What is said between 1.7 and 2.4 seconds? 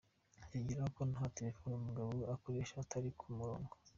umugabo we